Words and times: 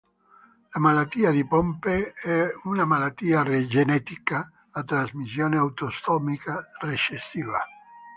La 0.73 0.79
malattia 0.79 1.29
di 1.29 1.45
Pompe 1.45 2.13
è 2.13 2.51
una 2.63 2.85
malattia 2.85 3.43
genetica 3.67 4.51
a 4.71 4.83
trasmissione 4.83 5.57
autosomica 5.57 6.65
recessiva. 6.79 7.63